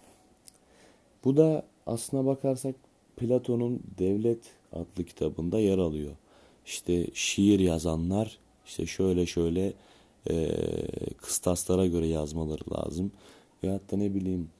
Bu 1.24 1.36
da 1.36 1.66
aslına 1.86 2.26
bakarsak 2.26 2.74
Platon'un 3.16 3.82
Devlet 3.98 4.42
adlı 4.72 5.04
kitabında 5.04 5.58
yer 5.58 5.78
alıyor. 5.78 6.16
İşte 6.66 7.06
şiir 7.14 7.60
yazanlar 7.60 8.38
işte 8.66 8.86
şöyle 8.86 9.26
şöyle 9.26 9.72
e, 10.30 10.50
kıstaslara 11.16 11.86
göre 11.86 12.06
yazmaları 12.06 12.74
lazım. 12.74 13.12
Veyahut 13.62 13.92
da 13.92 13.96
ne 13.96 14.14
bileyim 14.14 14.50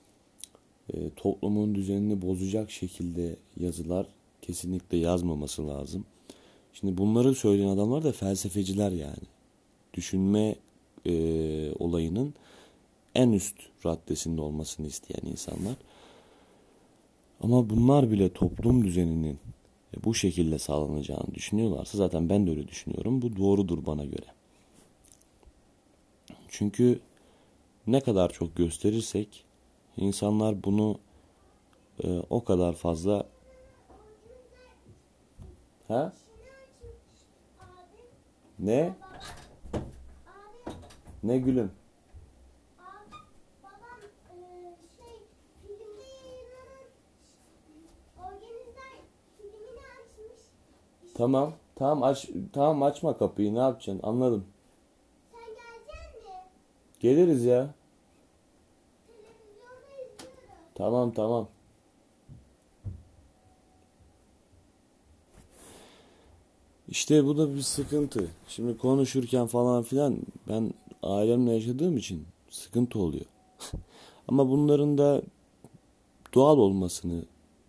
e, 0.94 1.10
toplumun 1.16 1.74
düzenini 1.74 2.22
bozacak 2.22 2.70
şekilde 2.70 3.36
yazılar 3.60 4.06
kesinlikle 4.42 4.98
yazmaması 4.98 5.68
lazım. 5.68 6.04
Şimdi 6.72 6.98
bunları 6.98 7.34
söyleyen 7.34 7.68
adamlar 7.68 8.04
da 8.04 8.12
felsefeciler 8.12 8.90
yani. 8.90 9.26
Düşünme 9.94 10.54
e, 11.06 11.12
olayının 11.78 12.34
en 13.14 13.32
üst 13.32 13.56
raddesinde 13.86 14.40
olmasını 14.40 14.86
isteyen 14.86 15.30
insanlar. 15.32 15.74
Ama 17.42 17.70
bunlar 17.70 18.10
bile 18.10 18.32
toplum 18.32 18.84
düzeninin 18.84 19.38
bu 20.04 20.14
şekilde 20.14 20.58
sağlanacağını 20.58 21.34
düşünüyorlarsa 21.34 21.98
zaten 21.98 22.28
ben 22.28 22.46
de 22.46 22.50
öyle 22.50 22.68
düşünüyorum. 22.68 23.22
Bu 23.22 23.36
doğrudur 23.36 23.86
bana 23.86 24.04
göre. 24.04 24.26
Çünkü 26.48 27.00
ne 27.86 28.00
kadar 28.00 28.32
çok 28.32 28.56
gösterirsek 28.56 29.44
insanlar 29.96 30.64
bunu 30.64 30.98
e, 32.04 32.18
o 32.30 32.44
kadar 32.44 32.72
fazla 32.72 33.26
ha 35.88 36.12
ne 38.58 38.94
ne 41.22 41.38
gülüm 41.38 41.72
Tamam. 51.20 51.52
Tamam 51.74 52.02
aç 52.02 52.28
tamam 52.52 52.82
açma 52.82 53.18
kapıyı. 53.18 53.54
Ne 53.54 53.58
yapacaksın? 53.58 54.00
Anladım. 54.02 54.44
Sen 55.32 55.40
gelecek 55.40 56.22
mi? 56.22 56.34
Geliriz 57.00 57.44
ya. 57.44 57.74
Tamam 60.80 61.12
tamam. 61.12 61.48
İşte 66.88 67.24
bu 67.24 67.38
da 67.38 67.54
bir 67.54 67.60
sıkıntı. 67.60 68.28
Şimdi 68.48 68.78
konuşurken 68.78 69.46
falan 69.46 69.82
filan 69.82 70.18
ben 70.48 70.74
ailemle 71.02 71.52
yaşadığım 71.52 71.96
için 71.96 72.26
sıkıntı 72.50 72.98
oluyor. 72.98 73.24
Ama 74.28 74.50
bunların 74.50 74.98
da 74.98 75.22
doğal 76.34 76.58
olmasını 76.58 77.24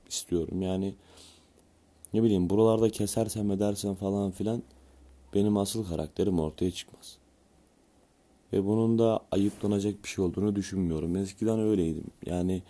istiyorum. 0.09 0.61
Yani 0.61 0.93
ne 2.13 2.23
bileyim 2.23 2.49
buralarda 2.49 2.89
kesersem 2.89 3.51
edersem 3.51 3.95
falan 3.95 4.31
filan 4.31 4.63
benim 5.33 5.57
asıl 5.57 5.85
karakterim 5.85 6.39
ortaya 6.39 6.71
çıkmaz. 6.71 7.17
Ve 8.53 8.65
bunun 8.65 8.99
da 8.99 9.19
ayıplanacak 9.31 10.03
bir 10.03 10.09
şey 10.09 10.25
olduğunu 10.25 10.55
düşünmüyorum. 10.55 11.15
Eskiden 11.15 11.59
öyleydim. 11.59 12.05
Yani 12.25 12.61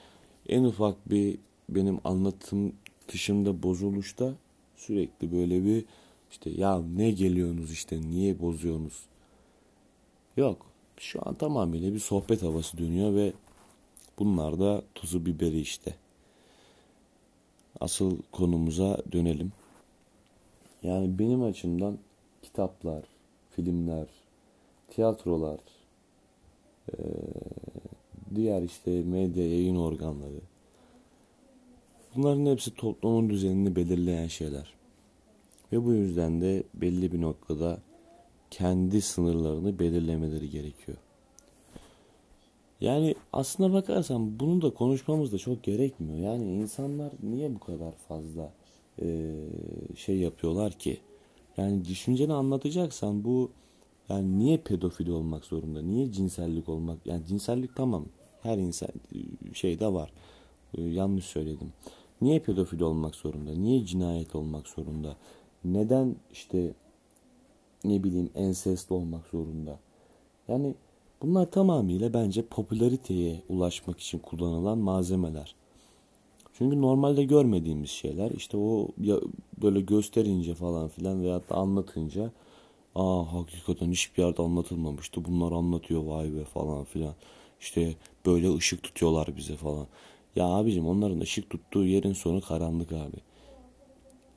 en 0.50 0.64
ufak 0.64 1.10
bir 1.10 1.38
benim 1.70 2.00
anlatım 2.04 2.74
dışında 3.08 3.64
bozuluşta 3.64 4.34
sürekli 4.76 5.32
böyle 5.32 5.66
bir 5.66 5.86
işte 6.32 6.50
ya 6.50 6.82
ne 6.96 7.12
geliyorsunuz 7.12 7.72
işte 7.72 8.02
niye 8.02 8.40
bozuyorsunuz? 8.40 9.06
Yok. 10.38 10.66
Şu 10.98 11.28
an 11.28 11.36
tamamıyla 11.36 11.94
bir 11.94 12.00
sohbet 12.00 12.44
havası 12.44 12.78
dönüyor 12.78 13.16
ve 13.16 13.34
bunlar 14.20 14.60
da 14.60 14.84
tuzu 14.96 15.26
biberi 15.26 15.60
işte 15.60 15.96
asıl 17.80 18.18
konumuza 18.32 18.98
dönelim. 19.12 19.52
Yani 20.84 21.20
benim 21.20 21.44
açımdan 21.44 21.98
kitaplar, 22.42 23.04
filmler, 23.52 24.08
tiyatrolar, 24.90 25.60
diğer 28.36 28.62
işte 28.62 29.04
medya 29.04 29.48
yayın 29.48 29.76
organları 29.76 30.42
bunların 32.16 32.46
hepsi 32.46 32.76
toplumun 32.76 33.30
düzenini 33.30 33.76
belirleyen 33.76 34.28
şeyler. 34.28 34.74
Ve 35.72 35.86
bu 35.86 35.94
yüzden 35.94 36.42
de 36.42 36.64
belli 36.74 37.12
bir 37.12 37.22
noktada 37.22 37.80
kendi 38.52 39.02
sınırlarını 39.02 39.80
belirlemeleri 39.80 40.50
gerekiyor. 40.50 40.98
Yani 42.82 43.16
aslına 43.34 43.74
bakarsan 43.74 44.40
bunu 44.40 44.62
da 44.62 44.74
konuşmamız 44.74 45.32
da 45.32 45.38
çok 45.38 45.64
gerekmiyor. 45.64 46.18
Yani 46.18 46.54
insanlar 46.54 47.12
niye 47.24 47.56
bu 47.56 47.60
kadar 47.60 47.92
fazla 47.92 48.54
e, 49.02 49.36
şey 49.96 50.18
yapıyorlar 50.18 50.72
ki? 50.74 50.98
Yani 51.58 51.86
düşünceni 51.86 52.34
anlatacaksan 52.34 53.24
bu 53.24 53.52
yani 54.10 54.40
niye 54.40 54.58
pedofili 54.58 55.12
olmak 55.12 55.46
zorunda? 55.46 55.82
Niye 55.82 56.12
cinsellik 56.12 56.70
olmak? 56.70 57.06
Yani 57.06 57.26
cinsellik 57.26 57.76
tamam. 57.76 58.06
Her 58.44 58.58
insan 58.58 58.90
şeyde 59.54 59.94
var. 59.94 60.12
E, 60.78 60.82
yanlış 60.82 61.26
söyledim. 61.26 61.74
Niye 62.22 62.40
pedofili 62.40 62.84
olmak 62.84 63.16
zorunda? 63.16 63.52
Niye 63.52 63.86
cinayet 63.86 64.36
olmak 64.36 64.68
zorunda? 64.68 65.16
Neden 65.66 66.16
işte 66.32 66.74
ne 67.84 68.04
bileyim 68.04 68.30
ensest 68.36 68.92
olmak 68.92 69.28
zorunda? 69.28 69.80
Yani 70.48 70.74
Bunlar 71.22 71.52
tamamıyla 71.52 72.14
bence 72.14 72.46
popülariteye 72.46 73.42
ulaşmak 73.50 74.00
için 74.00 74.20
kullanılan 74.20 74.78
malzemeler. 74.78 75.56
Çünkü 76.54 76.82
normalde 76.82 77.24
görmediğimiz 77.24 77.90
şeyler 77.90 78.32
işte 78.32 78.58
o 78.58 78.88
ya 79.02 79.16
böyle 79.64 79.82
gösterince 79.82 80.54
falan 80.56 80.88
filan 80.88 81.24
veya 81.24 81.42
da 81.50 81.56
anlatınca 81.56 82.32
aa 82.96 83.34
hakikaten 83.34 83.92
hiçbir 83.92 84.24
yerde 84.24 84.42
anlatılmamıştı 84.42 85.26
bunlar 85.26 85.52
anlatıyor 85.52 86.04
vay 86.04 86.34
be 86.34 86.44
falan 86.44 86.84
filan. 86.84 87.14
İşte 87.62 87.96
böyle 88.26 88.56
ışık 88.56 88.84
tutuyorlar 88.84 89.38
bize 89.38 89.56
falan. 89.56 89.88
Ya 90.36 90.46
abicim 90.46 90.88
onların 90.88 91.20
ışık 91.20 91.50
tuttuğu 91.50 91.86
yerin 91.86 92.14
sonu 92.14 92.42
karanlık 92.42 92.92
abi. 92.92 93.18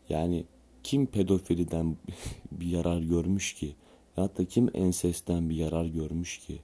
Yani 0.08 0.44
kim 0.82 1.06
pedofiliden 1.06 1.96
bir 2.52 2.66
yarar 2.66 3.00
görmüş 3.00 3.54
ki? 3.54 3.74
Ya 4.16 4.36
da 4.36 4.44
kim 4.44 4.70
ensesten 4.74 5.50
bir 5.50 5.56
yarar 5.56 5.84
görmüş 5.84 6.38
ki? 6.38 6.58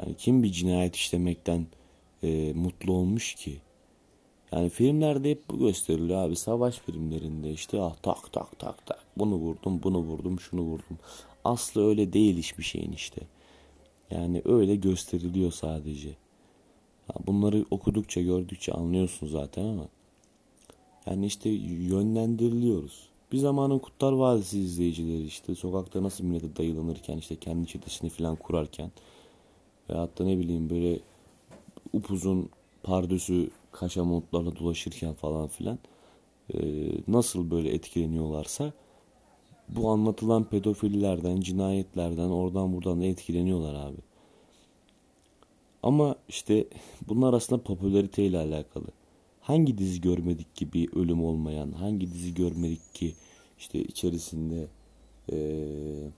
Yani 0.00 0.16
kim 0.16 0.42
bir 0.42 0.52
cinayet 0.52 0.96
işlemekten 0.96 1.66
e, 2.22 2.52
mutlu 2.52 2.92
olmuş 2.92 3.34
ki? 3.34 3.60
Yani 4.52 4.68
filmlerde 4.68 5.30
hep 5.30 5.50
bu 5.50 5.58
gösteriliyor 5.58 6.22
abi. 6.22 6.36
Savaş 6.36 6.78
filmlerinde 6.78 7.52
işte 7.52 7.80
ah 7.80 7.94
tak 8.02 8.32
tak 8.32 8.58
tak 8.58 8.86
tak. 8.86 9.04
Bunu 9.16 9.34
vurdum, 9.34 9.82
bunu 9.82 9.98
vurdum, 9.98 10.40
şunu 10.40 10.60
vurdum. 10.60 10.98
Aslı 11.44 11.88
öyle 11.88 12.12
değil 12.12 12.36
hiçbir 12.36 12.64
şeyin 12.64 12.92
işte. 12.92 13.20
Yani 14.10 14.42
öyle 14.44 14.76
gösteriliyor 14.76 15.52
sadece. 15.52 16.16
Bunları 17.26 17.64
okudukça, 17.70 18.20
gördükçe 18.20 18.72
anlıyorsun 18.72 19.26
zaten 19.26 19.64
ama. 19.64 19.88
Yani 21.06 21.26
işte 21.26 21.48
yönlendiriliyoruz. 21.48 23.08
Bir 23.32 23.38
zamanın 23.38 23.78
Kutlar 23.78 24.12
Vadisi 24.12 24.60
izleyicileri 24.60 25.24
işte 25.24 25.54
sokakta 25.54 26.02
nasıl 26.02 26.24
millete 26.24 26.56
dayılanırken 26.56 27.18
işte 27.18 27.36
kendi 27.36 27.66
çetesini 27.66 28.10
falan 28.10 28.36
kurarken 28.36 28.90
Veyahut 29.90 30.18
da 30.18 30.24
ne 30.24 30.38
bileyim 30.38 30.70
böyle 30.70 31.00
upuzun 31.92 32.50
pardösü 32.82 33.50
kaşamotlarla 33.72 34.56
dolaşırken 34.56 35.14
falan 35.14 35.48
filan 35.48 35.78
e, 36.54 36.58
nasıl 37.08 37.50
böyle 37.50 37.70
etkileniyorlarsa 37.70 38.72
bu 39.68 39.90
anlatılan 39.90 40.44
pedofillerden, 40.44 41.40
cinayetlerden, 41.40 42.28
oradan 42.28 42.72
buradan 42.72 43.00
etkileniyorlar 43.00 43.74
abi. 43.74 43.98
Ama 45.82 46.16
işte 46.28 46.66
bunlar 47.08 47.34
aslında 47.34 47.62
popülarite 47.62 48.24
ile 48.26 48.38
alakalı. 48.38 48.86
hangi 49.40 49.78
dizi 49.78 50.00
görmedik 50.00 50.56
ki 50.56 50.72
bir 50.72 50.92
ölüm 50.96 51.24
olmayan, 51.24 51.72
hangi 51.72 52.12
dizi 52.12 52.34
görmedik 52.34 52.94
ki 52.94 53.14
işte 53.58 53.80
içerisinde 53.84 54.66
eee, 55.32 56.10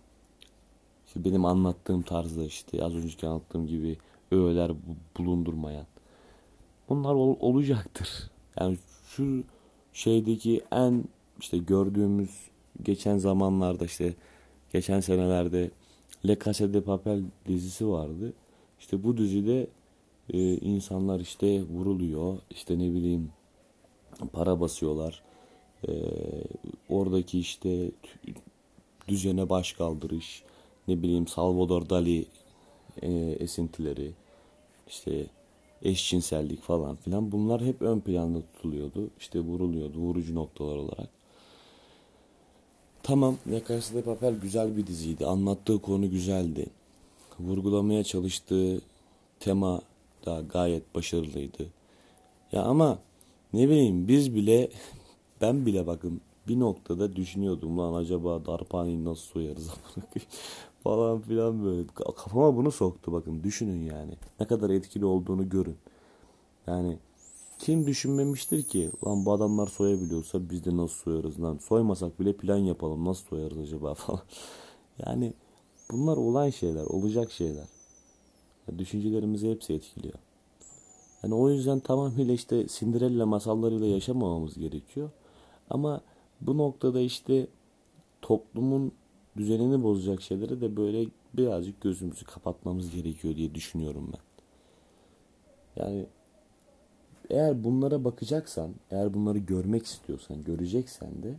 işte 1.06 1.24
benim 1.24 1.44
anlattığım 1.44 2.02
tarzda 2.02 2.44
işte 2.44 2.84
az 2.84 2.94
önceki 2.94 3.26
anlattığım 3.26 3.66
gibi 3.66 3.98
öğeler 4.32 4.70
bu- 4.74 5.18
bulundurmayan. 5.22 5.86
Bunlar 6.88 7.14
ol- 7.14 7.36
olacaktır. 7.40 8.30
Yani 8.60 8.78
şu 9.08 9.44
şeydeki 9.92 10.62
en 10.72 11.04
işte 11.40 11.58
gördüğümüz 11.58 12.30
geçen 12.84 13.18
zamanlarda 13.18 13.84
işte 13.84 14.14
geçen 14.72 15.00
senelerde 15.00 15.70
Le 16.26 16.38
Casa 16.44 16.72
de 16.72 16.80
Papel 16.80 17.22
dizisi 17.48 17.88
vardı. 17.88 18.32
İşte 18.80 19.02
bu 19.04 19.16
dizide 19.16 19.66
e, 20.32 20.54
insanlar 20.54 21.20
işte 21.20 21.62
vuruluyor. 21.62 22.38
işte 22.50 22.78
ne 22.78 22.94
bileyim 22.94 23.30
para 24.32 24.60
basıyorlar. 24.60 25.22
E, 25.88 25.92
oradaki 26.88 27.38
işte 27.38 27.90
düzene 29.08 29.48
baş 29.48 29.72
kaldırış, 29.72 30.42
ne 30.88 31.02
bileyim 31.02 31.26
Salvador 31.26 31.88
Dali 31.88 32.26
e, 33.02 33.12
esintileri, 33.40 34.12
işte 34.88 35.26
eşcinsellik 35.82 36.62
falan 36.62 36.96
filan 36.96 37.32
bunlar 37.32 37.64
hep 37.64 37.82
ön 37.82 38.00
planda 38.00 38.42
tutuluyordu. 38.42 39.10
İşte 39.18 39.40
vuruluyordu 39.40 39.98
vurucu 39.98 40.34
noktalar 40.34 40.76
olarak. 40.76 41.17
Tamam, 43.08 43.36
La 43.46 43.60
Casa 43.68 43.94
de 43.94 44.02
Papel 44.02 44.34
güzel 44.34 44.76
bir 44.76 44.86
diziydi. 44.86 45.26
Anlattığı 45.26 45.78
konu 45.82 46.10
güzeldi. 46.10 46.66
Vurgulamaya 47.40 48.04
çalıştığı 48.04 48.80
tema 49.40 49.80
da 50.26 50.42
gayet 50.52 50.94
başarılıydı. 50.94 51.66
Ya 52.52 52.62
ama 52.62 52.98
ne 53.52 53.68
bileyim 53.68 54.08
biz 54.08 54.34
bile 54.34 54.68
ben 55.40 55.66
bile 55.66 55.86
bakın 55.86 56.20
bir 56.48 56.60
noktada 56.60 57.16
düşünüyordum 57.16 57.78
lan 57.78 57.94
acaba 57.94 58.46
darphaneyi 58.46 59.04
nasıl 59.04 59.22
soyarız 59.22 59.70
falan 60.84 61.20
filan 61.20 61.64
böyle. 61.64 61.86
Kafama 62.16 62.56
bunu 62.56 62.72
soktu 62.72 63.12
bakın 63.12 63.42
düşünün 63.42 63.84
yani. 63.84 64.12
Ne 64.40 64.46
kadar 64.46 64.70
etkili 64.70 65.04
olduğunu 65.04 65.48
görün. 65.48 65.76
Yani 66.66 66.98
kim 67.58 67.86
düşünmemiştir 67.86 68.62
ki 68.62 68.90
lan 69.06 69.26
bu 69.26 69.32
adamlar 69.32 69.66
soyabiliyorsa 69.66 70.50
biz 70.50 70.64
de 70.64 70.76
nasıl 70.76 70.94
soyarız 70.94 71.42
lan 71.42 71.58
soymasak 71.58 72.20
bile 72.20 72.32
plan 72.32 72.56
yapalım 72.56 73.04
nasıl 73.04 73.24
soyarız 73.26 73.58
acaba 73.58 73.94
falan. 73.94 74.20
Yani 75.06 75.32
bunlar 75.90 76.16
olan 76.16 76.50
şeyler 76.50 76.84
olacak 76.84 77.32
şeyler. 77.32 77.66
Düşüncelerimizi 78.78 79.50
hepsi 79.50 79.74
etkiliyor. 79.74 80.14
Yani 81.22 81.34
o 81.34 81.50
yüzden 81.50 81.80
tamamıyla 81.80 82.34
işte 82.34 82.66
Cinderella 82.66 83.26
masallarıyla 83.26 83.86
yaşamamamız 83.86 84.54
gerekiyor. 84.54 85.10
Ama 85.70 86.00
bu 86.40 86.58
noktada 86.58 87.00
işte 87.00 87.46
toplumun 88.22 88.92
düzenini 89.36 89.82
bozacak 89.82 90.22
şeyleri 90.22 90.60
de 90.60 90.76
böyle 90.76 91.06
birazcık 91.34 91.80
gözümüzü 91.80 92.24
kapatmamız 92.24 92.90
gerekiyor 92.90 93.36
diye 93.36 93.54
düşünüyorum 93.54 94.12
ben. 94.12 94.20
Yani 95.82 96.06
eğer 97.30 97.64
bunlara 97.64 98.04
bakacaksan, 98.04 98.70
eğer 98.90 99.14
bunları 99.14 99.38
görmek 99.38 99.86
istiyorsan, 99.86 100.44
göreceksen 100.44 101.22
de 101.22 101.34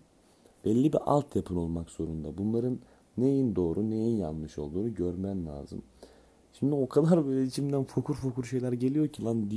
belli 0.66 0.94
bir 0.94 1.00
altyapın 1.06 1.56
olmak 1.56 1.90
zorunda. 1.90 2.38
Bunların 2.38 2.80
neyin 3.18 3.56
doğru, 3.56 3.90
neyin 3.90 4.18
yanlış 4.18 4.58
olduğunu 4.58 4.96
görmen 4.96 5.46
lazım. 5.46 5.82
Şimdi 6.54 6.76
o 6.76 6.90
kadar 6.90 7.28
böyle 7.28 7.44
içimden 7.44 7.84
fokur 7.84 8.16
fokur 8.16 8.44
şeyler 8.44 8.72
geliyor 8.72 9.08
ki 9.08 9.24
lan 9.24 9.52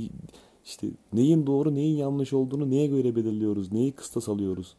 işte 0.65 0.87
neyin 1.13 1.47
doğru, 1.47 1.75
neyin 1.75 1.97
yanlış 1.97 2.33
olduğunu 2.33 2.69
neye 2.69 2.87
göre 2.87 3.15
belirliyoruz, 3.15 3.71
neyi 3.71 3.91
kıstas 3.91 4.29
alıyoruz. 4.29 4.75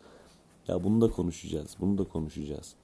Ya 0.68 0.84
bunu 0.84 1.00
da 1.00 1.10
konuşacağız, 1.10 1.76
bunu 1.80 1.98
da 1.98 2.04
konuşacağız. 2.04 2.74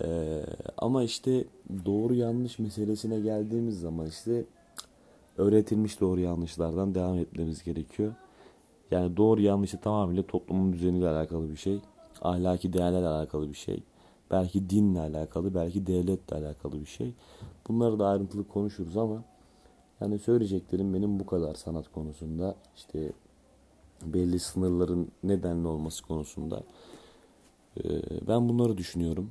Ee, 0.00 0.42
ama 0.76 1.02
işte 1.02 1.44
doğru 1.84 2.14
yanlış 2.14 2.58
meselesine 2.58 3.20
geldiğimiz 3.20 3.80
zaman 3.80 4.06
işte 4.06 4.44
öğretilmiş 5.38 6.00
doğru 6.00 6.20
yanlışlardan 6.20 6.94
devam 6.94 7.18
etmemiz 7.18 7.64
gerekiyor. 7.64 8.14
Yani 8.90 9.16
doğru 9.16 9.40
yanlışı 9.40 9.80
tamamıyla 9.80 10.22
toplumun 10.22 10.72
düzeniyle 10.72 11.08
alakalı 11.08 11.50
bir 11.50 11.56
şey. 11.56 11.80
Ahlaki 12.22 12.72
değerlerle 12.72 13.08
alakalı 13.08 13.48
bir 13.48 13.56
şey. 13.56 13.82
Belki 14.30 14.70
dinle 14.70 15.00
alakalı, 15.00 15.54
belki 15.54 15.86
devletle 15.86 16.36
alakalı 16.36 16.80
bir 16.80 16.86
şey. 16.86 17.14
Bunları 17.68 17.98
da 17.98 18.06
ayrıntılı 18.06 18.48
konuşuruz 18.48 18.96
ama 18.96 19.24
yani 20.00 20.18
söyleyeceklerim 20.18 20.94
benim 20.94 21.20
bu 21.20 21.26
kadar 21.26 21.54
sanat 21.54 21.92
konusunda. 21.92 22.54
İşte 22.76 23.12
belli 24.04 24.38
sınırların 24.38 25.08
nedenli 25.22 25.68
olması 25.68 26.06
konusunda. 26.06 26.62
Ee, 27.76 28.02
ben 28.28 28.48
bunları 28.48 28.76
düşünüyorum. 28.78 29.30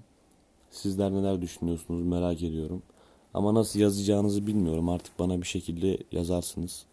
Sizler 0.69 1.11
neler 1.11 1.41
düşünüyorsunuz 1.41 2.01
merak 2.01 2.43
ediyorum. 2.43 2.81
Ama 3.33 3.53
nasıl 3.53 3.79
yazacağınızı 3.79 4.47
bilmiyorum. 4.47 4.89
Artık 4.89 5.19
bana 5.19 5.41
bir 5.41 5.47
şekilde 5.47 5.97
yazarsınız. 6.11 6.85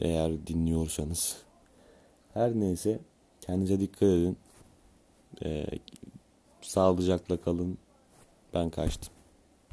Eğer 0.00 0.46
dinliyorsanız. 0.46 1.36
Her 2.34 2.54
neyse 2.54 2.98
kendinize 3.40 3.80
dikkat 3.80 4.02
edin. 4.02 4.36
Ee, 5.44 5.66
sağlıcakla 6.62 7.36
kalın. 7.36 7.78
Ben 8.54 8.70
kaçtım. 8.70 9.12